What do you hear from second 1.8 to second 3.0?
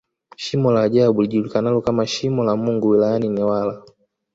kama Shimo la Mungu